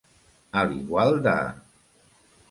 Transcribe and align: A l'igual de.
A 0.61 0.61
l'igual 0.69 1.13
de. 1.27 1.35